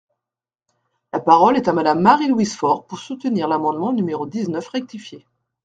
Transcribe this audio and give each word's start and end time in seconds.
La 1.13 1.19
parole 1.19 1.57
est 1.57 1.67
à 1.67 1.73
Madame 1.73 1.99
Marie-Louise 1.99 2.55
Fort, 2.55 2.87
pour 2.87 2.97
soutenir 2.97 3.47
l’amendement 3.47 3.93
numéro 3.93 4.25
dix-neuf 4.25 4.67
rectifié. 4.69 5.27